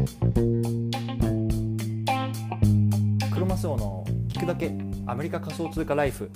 [0.00, 0.06] ク
[3.38, 4.72] ロマスオの聞くだけ
[5.06, 6.30] アメリカ仮想通貨ライフ。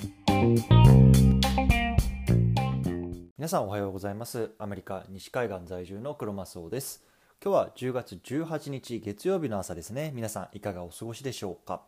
[3.38, 4.50] 皆さんおはようございます。
[4.58, 7.02] アメリカ西海岸在住のクロマスオです。
[7.42, 10.12] 今日は10月18日月曜日の朝ですね。
[10.14, 11.80] 皆さんいかがお過ごしでしょうか？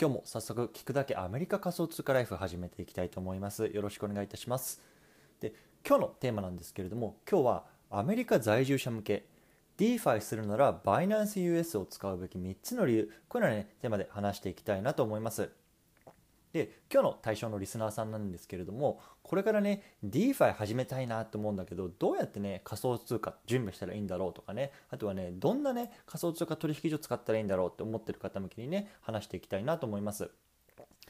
[0.00, 3.66] 今日も早速聞くだけアメリカ仮想通貨ライフ始めていきたいと思います。
[3.66, 4.80] よろしくお願いいたします。
[5.40, 5.52] で
[5.86, 9.26] 今日のテーマなんですけれども今日はアメリカ在住者向け
[9.78, 15.50] DeFi するなら Binance US を使うべき3つの理由これらねテーマで話していきたいなと思います
[16.52, 30.30] で今日の対象のリスナーさんなんですけれどもこれからね DeFi 始めたいなと思うんだけどどうやってね仮想通貨準備したらいいんだろうとかねあとはねどんなね仮想通貨取引所使ったらいいんだろうって思ってる方向けにね話していきたいなと思います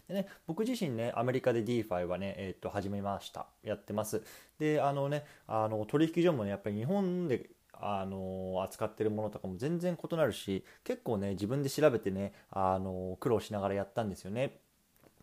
[0.08, 3.46] でね、僕自身ね、アメリカで DeFi はね、えー、っと、始めました。
[3.62, 4.22] やってます。
[4.58, 7.50] で、あのね、あの、取引所もね、やっぱり日本で
[7.80, 14.58] あの扱ってるものとかも全然異なるし結構ね自分で調べてねあの苦労しながらやったんですよね。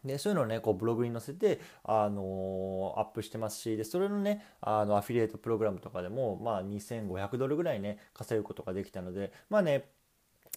[0.04, 9.90] でそういうのをねこうブログに載せて、あのアップしてますしでそれのねあのアフィリエイトプログラムとかでも、まあ、2500ドルぐらいね稼ぐことができたのでまあね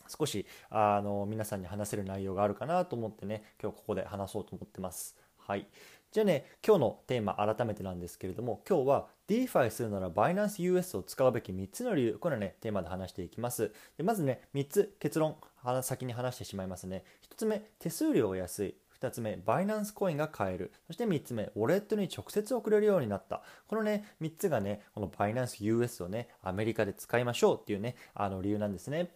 [0.07, 5.17] 少しあの皆さんに話せる内容があるかなと思ってね今日ここで話そうと思ってます。
[5.37, 5.67] はい、
[6.11, 15.37] じゃあね今日のテーマ改めてなんですけれども今日は DeFi するなら Binance US を使うべき3つの理由これねテーマで話していきますでまずね3つ結論
[15.83, 20.73] 先に話してしまいますね1つ目手数料が安い2つ目、バイナンスコインが買える。
[20.89, 23.43] そして3つ目、ウォレットに直接送れるようになった。
[23.69, 29.11] このね、3つがね、このバイナンス US をね、アメリカで使いましょうっていうね、あの理由なんですね。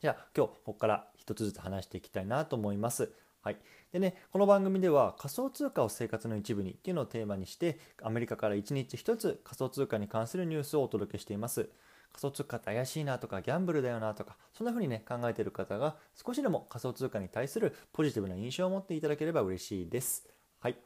[0.00, 3.12] じゃあ今日ここから1つずつ話していきたいなと思います。
[3.42, 3.56] はい、
[3.90, 11.70] でねこの番組では仮想通貨を生活の一部にっていうのをテーマにしてアメリカから1日1つ仮想通貨に関するニュースをお届けしています
[12.12, 20.28] 仮想通貨って怪しいなとかギャンブルだよなとかそんな風にね考えてる方が少しでも仮想通貨に対するポジティブな印象を持っていただければ嬉しいです
[20.58, 20.76] はい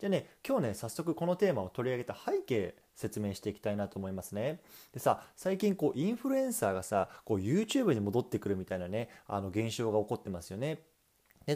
[0.00, 4.60] じゃあね今日ね早速このテーマを取り上げた背景説明していきたいなと思いますね。
[4.92, 10.80] でさ最近こうインフルエンサーがさこう YouTube に戻ってくるみたいなねあの現象が起こってますよね。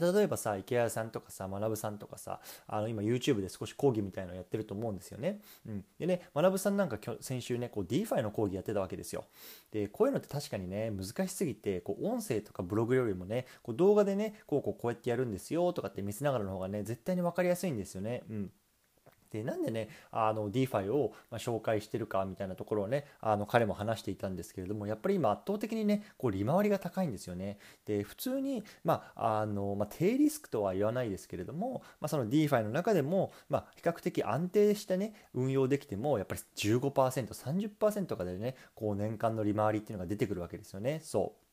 [0.01, 5.41] で例えばさ池谷さんとかさ学さんとかさあの今 YouTube で少し講義みたいなのやってると思うんですよね。
[5.67, 9.25] うん、でね学さんなんか先週ねこう DeFi の講義やってたわけですよ。
[9.71, 18.23] でこういうのって確かにね難しすぎてこう音声とかブログよりもねこう動画でねこうこうこうやってやるんですよとかって見せながらの方がね絶対に分かりやすいんですよね。
[18.29, 18.51] うん
[19.35, 27.59] でなんでねあの DeFi を紹介してるかみたいなところをねあの彼も話していたんですけれどもやっぱり今圧倒的にねこう利回りが高いんですよね。
[27.85, 41.01] で普通にまああの、まあ、低リスクとは言わないですけれども、まあ、その DeFi の中でも、まあ、比較的安定してね運用できてもやっぱり 15%30% とかでねこう年間の利回りっていうのが出てくるわけですよね。
[41.03, 41.44] そう。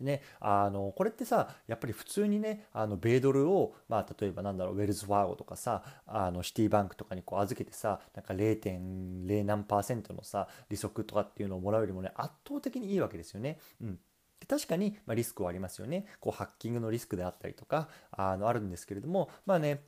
[0.00, 13.58] でね、あのこれってさやっぱり普通にねあの米ドルを、まあ、例えばなんだろうウェルズ・ファーゴとかさあのシティバンクとかにこう預けてさなんか0.0何パーセントのさ利息とかっていうのをもらうよりもね圧倒的にいいわけですよね。
[13.82, 13.98] うん
[14.46, 16.06] 確かに、まリスクはありますよね。
[16.20, 19.82] こうハッキングのリスクであったりとかあのあるんですけれどもまあね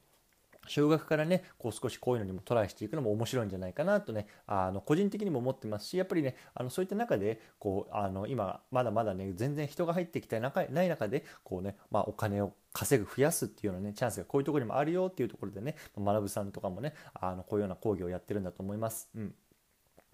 [0.66, 10.48] 少額からねこう少しこういうのにもトライしていくのも面白いんじゃないかなとねあの個人的にも思ってますしやっぱりねあのそういった中でこうあの今まだまだね全然人が入ってきてな
[10.82, 19.08] い中でこうね、まあ、お金を稼ぐ増やすっていうようなねチャンスがこういうところにもあるよっていうところでね学さんとかもねあのこういうような講義をやってるんだと思います。
[19.14, 19.34] うん。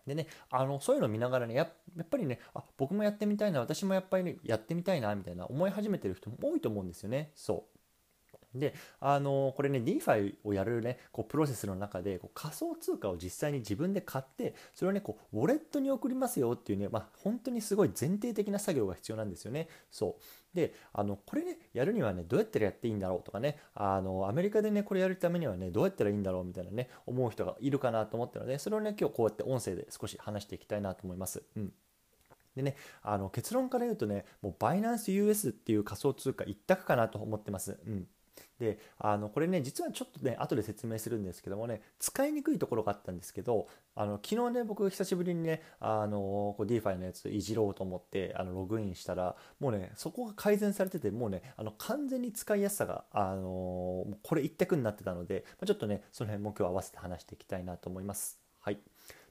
[0.07, 7.33] でね、あのそういうのを見ながらねややっぱりねあ僕もやってみたいな私もやっぱり、ね、やってみたいなみたいな思い始めてる人も多いと思うんですよね。
[7.35, 7.76] そう。
[8.59, 19.69] であのこれね DeFi をやるねこうプロセスの中でこう仮想通貨を実際に自分で買ってそれをねこうウォレットに送りますよっていうね、まあ、本当にすごい前提的な作業が必要なんですよね。
[19.91, 31.43] そうであのこれねやるにはねどうやったらやっていいんだろうとかねあのアメリカでねこれやるためにはねどうやったらいいんだろうみたいなね思う人がいるかなと思ったのでそれをね今日こうやって音声で少し話していきたいなと思います。
[31.57, 31.73] うん
[32.57, 37.79] でね、あの結論から言うとね、もうバイナンス US っていう仮想通貨一択かなと思ってます。
[37.87, 38.07] うん。
[38.59, 58.39] であのこれね実はちょっとね後で説明するんですけどもね使いにくいところがあったんですけどあの昨日ね僕久しぶりにねあのこう DeFi のやついじろうと思ってあのログインしたらもうねそこが改善されててもうねあの完全に使いやすさがあのこれ一択になってたのでまちょっとねその辺も今日合わせて話していきたいなと思います。
[58.61, 58.79] はい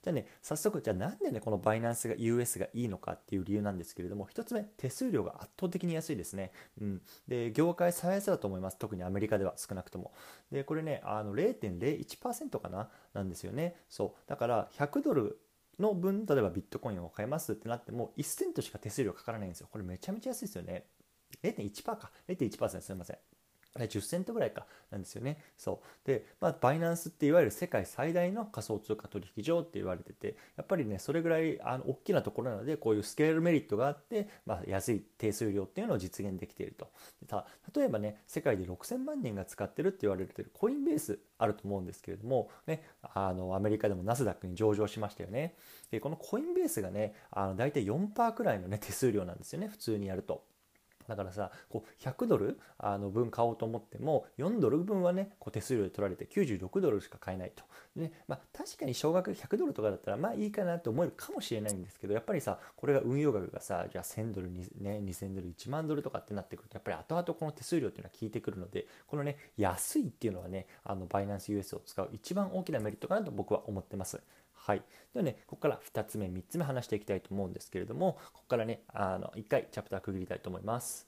[0.06, 6.52] じゃあね、早速、じゃあなんでね、このバイナンスが US がいいのかっていう理由なんですけれども、1つ目、手数料が圧倒的に安いですね。
[6.80, 7.02] うん。
[7.28, 8.78] で、業界最安だと思います。
[8.78, 10.14] 特にアメリカでは少なくとも。
[10.52, 13.78] で、これね、あの0.01%かななんですよね。
[13.90, 14.30] そう。
[14.30, 15.40] だから、100ドル
[15.80, 20.86] の分例えばビットコインを買いますってなっても1セントしか手数料かからないんですよこれめちゃめちゃ安いですよね
[21.44, 23.18] 0.1%か0.1%すみません
[23.84, 25.38] 10セントぐらいかなんですよね。
[25.58, 36.90] そうで、まあ、バイナンスっていわゆる世界最大の仮想通貨取引所って言われててやっぱりねそれぐらいあの大きなところなのでこういうスケールメリットがあって、まあ、安い手数料っていうのを実現できていると。
[37.28, 37.46] た
[37.76, 45.56] 例えばね世界で6000万人が使ってるって言われてるコインベースあると思うんですけれども、ね、あのアメリカでもナスダックに上場しましたよね。
[45.92, 50.44] でこのコインベースがねあの大体4%くらいの、ね、手数料なんですよね普通にやると。
[51.08, 57.64] だからさこう100ドルあの分買おうと思っても4ドル分はねこう手数料で取られて96ドルしか買えないと。
[57.96, 74.22] でまあ、確かに少額100ドルとかだったらまあいいかなと思えるかもしれないんですけどやっぱりさこれが運用額がさじゃあ1000ドルに、ね、2000ドル1万ドルとかってなってくるとやっぱり後々この手数料っていうのは効いてくるのでこのね安いっていうのはねあのバイナンス US を使う一番大きなメリットかなと僕は思ってます。
[74.66, 74.84] はい。
[75.14, 81.08] ではね、ここから2つ目、3つ目話していきたいと思うんですけれども、ここからね、あの1回チャプター区切りたいと思います。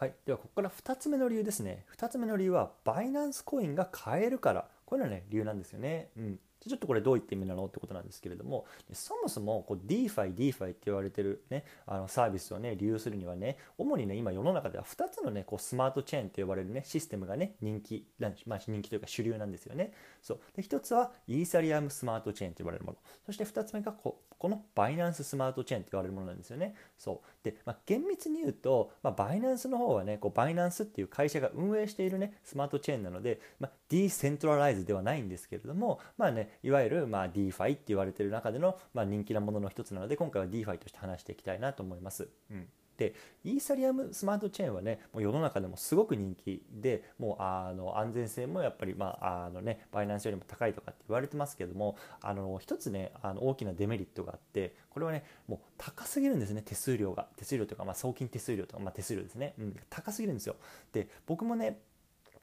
[0.00, 6.38] はい、ではここから2つ目の理由ですね2つ目の理由はバイナンスコインが買えるからこれはね理由なんですよね、うん、
[6.68, 19.92] ちょっとこれどういった意味なのってことなんですけれどもそもそもこう DeFi、DeFi って言われてる、ね、あのサービスをね利用するにはね主にね今世の中では2つのねこうスマートチェーンと呼ばれるねシステムがね人気、まあ、人気というか主流なんですよね。
[20.20, 20.40] そう。
[20.56, 22.98] で1つはイーサリアムスマートチェーンと呼ばれるもの。
[23.24, 26.74] そして2つ目がここのバイナンススマートチェーンと言われるものなんですよね。
[26.96, 27.44] そう。
[27.44, 42.28] で、まあ、厳密に言うと、まあ、バイナンスの方はね、こうバイナンスっていう会社が運営しているね、スマートチェーンなので、まあ、ディーセントラライズではないんですけれども、まあね、いわゆる、まあ、DeFi って言われてる中での、まあ、人気なものの一つなので、今回は DeFi として話していきたいなと思います。
[42.50, 42.68] うん。
[43.00, 57.26] でイーサリアムスマートチェーンはねもう世の中でもすごく人気でもうあの安全性もやっぱり、まああのね、バイナンスよりも高いとかって言われてますけどもあの一つねあの大きなデメリットがあってこれはねもう高すぎるんですね手数料が。
[57.38, 60.56] 手数料というか、まあ、送金手数料とか、まあ、手数料ですね、うん、高すぎるんですよ。
[60.92, 61.78] で僕もね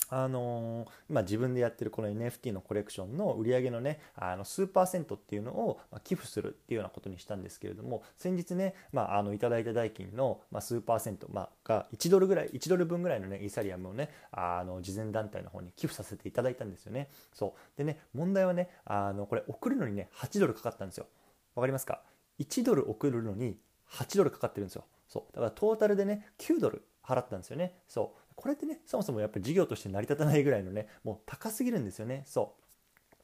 [0.09, 17.09] あのー、今自分でやってるこの NFT のコレクションの売り上げのねあの数パーセントっていうのを寄付するっていうようなことにしたんですけれども先日ね、まあ、あのいただいた代金の、まあ、数パーセント、まあ、が1ドルぐらい1ドル分ぐらいのねイーサリアムをねあの慈善団体の方に寄付させていただいたんですよね。
[17.33, 17.77] そう。
[17.77, 21.07] でね問題はねあのこれ送るのにね8ドルかかったんですよ。
[21.55, 22.01] わかりますか
[22.39, 23.57] ？1ドル送るのに
[23.91, 24.85] 8ドルかかってるんですよ。
[25.07, 25.33] そう。
[25.33, 27.73] だからトータルでね9ドル払ったんですよね。
[27.87, 28.26] そう。
[28.37, 32.23] これってねそもそもやっぱり事業として成り立たないぐらいのねもう高すぎるんですよね。
[32.25, 32.66] そう。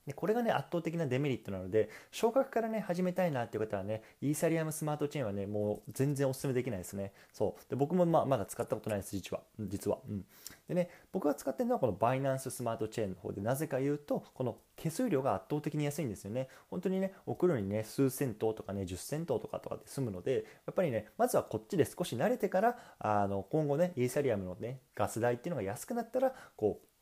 [0.06, 7.14] でこれがね圧倒的なデメリットなので少額からね始めたいなっていう方はねイーサリアムスマートチェーンはねもう全然お勧めできないですね。
[7.32, 7.70] そう。
[7.70, 9.42] で僕もまあまだ使ったことないです実は。
[9.60, 10.26] 実は、うん、
[10.68, 16.50] でね僕が使ってるのはこのバイナンススマートチェーンの方でなぜか言うとこの手数料が圧倒的に安いんですよね。
[16.70, 26.93] 本当にね送るのにね数千頭とかね10銭頭とかとかで済むのでやっぱりねまずはこっちで少し慣れてからあの今後ねイーサリアムのねガス代っていうのが安くなったらこう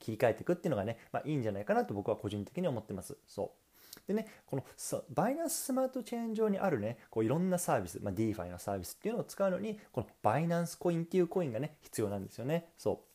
[0.00, 3.16] 切り替えていくっていうのがね、まあ、いいんじゃないかなと僕は個人的に思ってます。
[3.26, 3.70] そう
[4.06, 4.64] でね、この
[5.10, 12.66] バイナンススマートチェーン上にあるね、こういろんなサービス、まあ、DeFi のサービスっていうのを使うのに、このバイナンスコインっていうコインがね、必要なんですよね。
[12.78, 13.10] そう。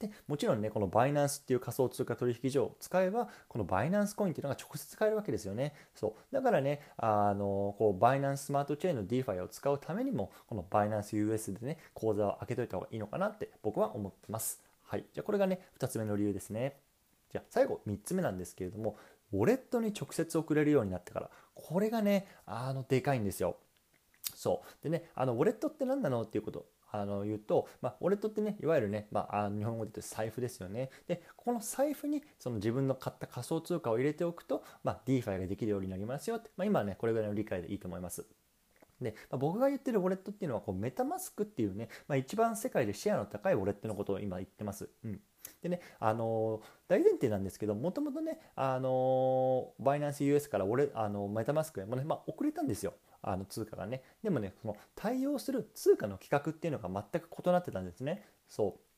[0.00, 5.74] でもちろんね、このバイナンスっていう仮想通貨取引所を使えば、このバイナンスコインっていうのが直接使えるわけですよね。
[5.94, 6.34] そう。
[6.34, 14.69] だからね、あの、こう、バイナンススマートチェーンの DeFi を使うためにも、このバイナンス US でね、口座を開けといた方がいいのかなって僕は思ってます。
[14.90, 15.04] はい。
[15.14, 16.80] じゃあこれがね、2つ目の理由ですね。
[17.30, 18.96] じゃあ最後3つ目なんですけれども、
[19.32, 23.56] ウォレットに直接送れるようになってから、これがね、あの、でかいんですよ。
[24.34, 24.82] そう。
[24.82, 26.66] でね、あの、ウォレットって何なのっていうこと。
[26.92, 30.90] あの言うと、まあ、ウォレットってね、いわゆるね、まあ、日本語で言うと財布ですよね。
[31.06, 38.26] で、この財布にその自分の買った仮想通貨を入れておくと、まあ、DeFi ができるようになりますよって、まあ、今はね、これぐらいの理解でいいと思います。
[39.00, 44.88] で、まあ、僕が言ってるウォレットっていうのはこうメタマスクっていうね、まあ、一番世界でシェアの高いウォレットのことを今言ってます。
[45.04, 45.20] うん、
[45.62, 52.94] でね、あのー、大前提なんですけど、もともとね、あのー、バイナンス US からウォレあのメタマスクへもね、まあ、遅れたんですよ。
[53.22, 54.02] あの通貨がね。
[54.22, 58.24] でもね、その対応する通貨の規格っていうのが全く異なってたんですね。
[58.48, 58.89] そう。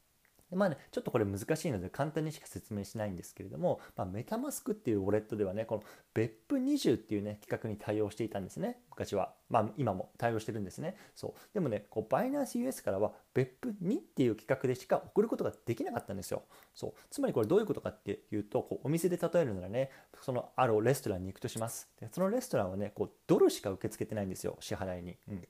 [0.53, 5.83] でまあね、ちょっとこれ難しいので簡単にしか説明しないんですけれども、まあ、メタマスクっていうウォレットではね、この
[6.13, 9.33] 別府20っていうね、企画に対応していたんですね、昔は。
[9.49, 10.95] まあ、今も対応してるんですね。
[11.15, 11.55] そう。
[11.55, 16.43] でもね、こうバイナンス US からは別府2っていう企画でしか送ることができなかったんですよ。
[16.75, 16.93] そう。
[17.09, 19.91] つまりこれどういうことかっていうと、こうお店で例えるならね、
[20.21, 21.89] そのあるレストランに行くとします。
[21.99, 25.17] でそのレストランはね、こうドルしか受け付けてないんですよ、支払いに。
[25.29, 25.49] うん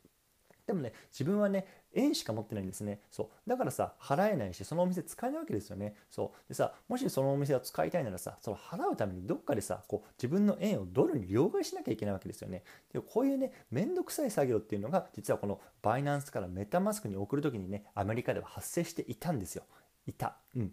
[0.72, 3.00] でもね自分はね円しか持ってないんですね。
[3.10, 3.48] そう。
[3.48, 5.94] だからさ払えないしそのお店使えないわけですよね。
[6.10, 6.48] そう。
[6.48, 12.64] でさもしそのお店を使いたいならさその払うためにどっかでさこう自分の円をドルに両替しなきゃいけないわけですよね。
[12.92, 19.64] でこういうねめんどくさい作業っていうのが実はこのバイナンスからメタマスクに送る時にねアメリカでは発生していたんですよ。
[20.06, 20.36] いた。
[20.56, 20.72] うん。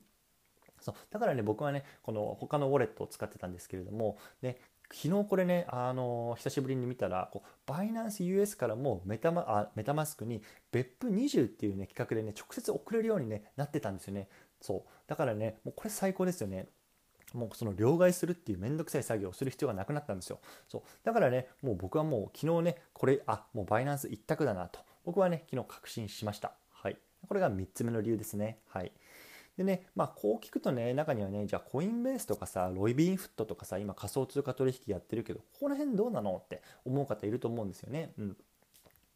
[0.82, 0.96] そう。
[1.10, 4.58] だからね僕はねこの他のウォレットを使ってたんですけれども、ね、
[4.92, 10.42] 昨日これね、あの久しぶりに見たらこうバイナンス US からもメタマあメタマスクに
[10.72, 14.28] 別府20っていうね企画でね直接送れるように、ね、なってたんですよね。
[14.62, 14.82] そう。
[15.08, 16.68] だからねもうこれ最高ですよね。
[17.34, 20.40] もうその両替するっていうめんどくさい作業をする必要がなくなったんですよ。
[20.68, 20.82] そう。
[21.04, 24.80] だからねもう僕はもう昨日ねこれあもうバイナンス一択だなと。
[25.06, 26.54] 僕はね昨日確信しました。
[26.72, 26.98] はい。
[27.28, 28.60] これが3つ目の理由ですね。
[28.68, 28.92] はい。
[29.60, 38.14] でね、まあ、こう聞くとね、中にはね、じゃあコインベースとかさ、ロイビンフットとかさ、今仮想通貨取引やってるけど、ここら辺どうなのって思う方いると思うんですよね。
[38.18, 38.38] うん。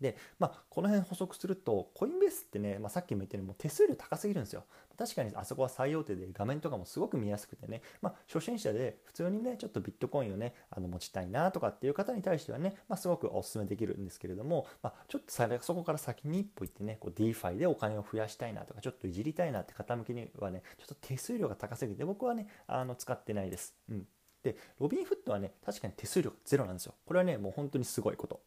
[0.03, 4.65] で、まあ、この辺補足すると、コインベースってね、まあ、さっきも言ったようにもう手数料高すぎるんですよ。
[4.97, 23.73] 確かにあそこは最大手で画面とかもすごく見やすくてね、まあ、初心者で普通にね、ちょっとビットコインをね、あの持ちたいなとかっていう方に対してはね、まあ、すごくお勧めできるんですけれども、まあ、ちょっとそこから先に一歩行ってね、DeFi でお金を増やしたいなとか、ちょっといじりたいなって方向きにはね、ちょっと手数料が高すぎて、僕はね、あの使ってないです。
[23.89, 24.07] うん。
[24.43, 26.93] で、ロビンフットはね、確かに手数料ゼロなんですよ。
[27.05, 28.41] これはね、もう本当にすごいこと。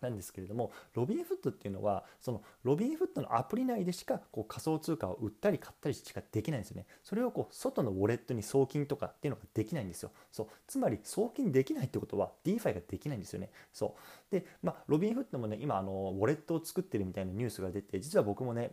[0.00, 6.86] なんですけれどもロビンフットっていうのはそのロビンフットのアプリ内でしかこう仮想通貨を売ったり買ったりしかできないんですよね。
[7.02, 10.10] それをこう外のウォレットに送金とかっていうのができないんですよ。
[10.32, 10.46] そう。
[10.66, 13.50] つまり送金できないってことは DeFi ができないんですよね。
[13.72, 13.96] そ
[14.30, 14.34] う。
[14.34, 18.72] でまあロビンフットもね今あのウォレットを作ってるみたいなニュースが出て実は僕もね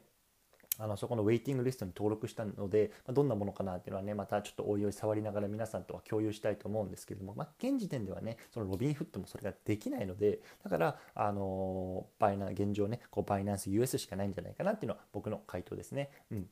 [0.78, 16.10] あのそこのウェイティングリストに登録したので、まあ、どんなものかなっていうのはね、またちょっとおいおい触りながら皆さんとは共有したいと思うんですけれども、まあ、現時点ではね、そのロビンフットもそれができないので、だから、あのバイナ現状ね、こうバイナンス US しかないんじゃないかなっていうのは僕の回答ですね。
[16.32, 16.48] うん。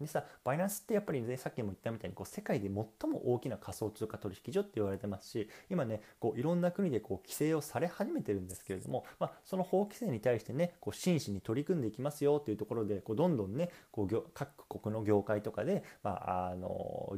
[0.00, 2.74] でさ、バイナンスってやっぱりね、さっきも言ったみたいにこう世界で最
[3.10, 17.16] も大きな仮想通貨取引所って言われてますし、今ね、こういろんな国でこう規制をされ始めてるんですけれども、まあ、その法規制に対してね、こう真摯に取り組んでいきますよというところで、こうどんどんね、こう各国の業界とかで、まあ、あの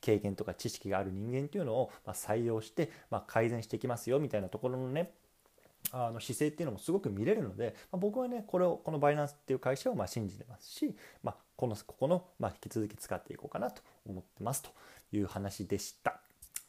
[0.00, 5.10] 経験とか知識がある人間っていうのをま採用して、ま、改善していきますよみたいなところのね
[5.92, 14.70] あの姿勢っていうのもすごく見れるので、まあ、僕はねこれをこのバイナンスっていう会社をま信じてますし、まあ、このここのま引き続き使っていこうかなと思ってますと
[15.12, 16.20] いう話でした。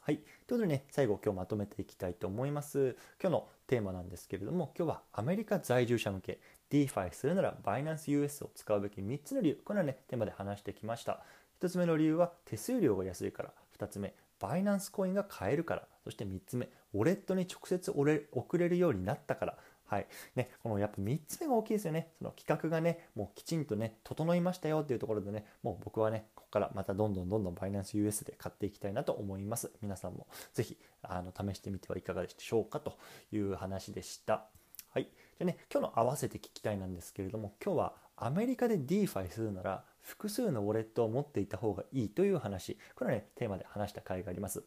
[0.08, 0.16] はい。
[0.16, 2.96] ということでね、最後今日まとめていきたいと思います。
[3.20, 11.22] 今日のテーマなんですけれども、今日はアメリカ在住者向け DeFi するならバイナンス US を使うべき3つの理由、これはね、テーマで話してきました。
[11.60, 17.92] 1つ目の理由は手数料が安いから、2つ目、バイナンスコインが買えるから、そして3つ目、ウォレットに直接
[18.32, 20.06] 送れるようになったから、はい。
[20.36, 22.12] ね、このやっぱ3つ目が大きいですよね。
[22.16, 29.70] その企画がね、もうきちんとね、整いましたよっていうところでね、もう僕はね、ここからまたどんどんどんどんバイナンス US で買っていきたいなと思います。
[29.82, 32.96] 皆さんもぜひ、あの、試してみてはいかがでしょうかと
[33.30, 34.46] いう話でした。
[34.88, 35.08] はい。
[35.38, 44.64] でね、今日の合わせて聞きたいなんですけれども、今日はアメリカで DeFi するなら、複数のウォレットを持っていた方がいいという話、これはね、テーマで話した回があります。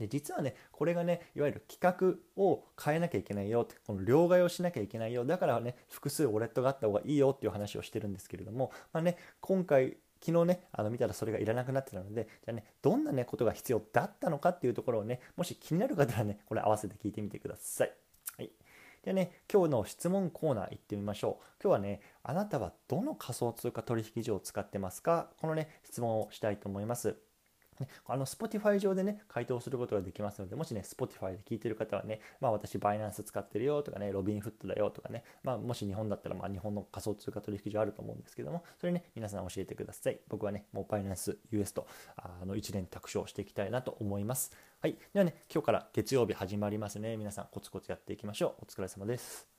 [0.00, 17.92] で実はねこれがねいわゆる企画を変えなきゃいけないよってこの両替をしなきゃいけないよだからね複数ウォレットがあった方がいいよっていう話をしてるんですけれども、まあね、今回昨日ね、あの見たらそれがいらなくなってたので、じゃあね、どんなね、ことが必要だったのかっていうところをね、もし気になる方はね、これ合わせて聞いてみてください。
[18.36, 18.50] はい。
[19.02, 21.44] でね、今日の質問コーナー行ってみましょう。
[21.62, 25.30] 今日はね、あなたはどの仮想通貨取引所を使ってますか？
[25.40, 27.16] このね、質問をしたいと思います。
[27.80, 40.20] ね、あの Spotify 上でね、回答することができますので、もしね、Spotify で聞いてる方はね、まあ私、バイナンス使ってるよとかね、ロビンフットだよとかね、まあもし日本だったら、まあ日本の仮想通貨取引所あると思うんですけども、それね、皆さん教えてください。
[40.28, 44.52] 僕はね、もうバイナンス US と、あの1年卓勝していきたいなと思います。
[44.80, 44.96] はい。
[45.12, 47.16] ではね、今日から月曜日始まりますね。
[47.16, 48.64] 皆さんコツコツやっていきましょう。
[48.64, 49.49] お疲れ様です。